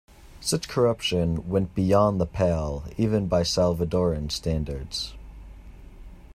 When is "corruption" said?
0.67-1.47